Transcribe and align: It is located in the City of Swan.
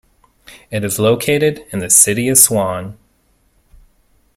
It 0.71 0.83
is 0.83 0.97
located 0.97 1.63
in 1.71 1.77
the 1.77 1.91
City 1.91 2.27
of 2.29 2.39
Swan. 2.39 2.97